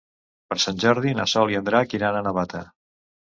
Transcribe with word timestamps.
Per 0.53 0.55
Sant 0.63 0.79
Jordi 0.83 1.13
na 1.19 1.25
Sol 1.33 1.53
i 1.53 1.59
en 1.59 1.67
Drac 1.69 1.95
iran 1.99 2.19
a 2.19 2.25
Navata. 2.29 2.65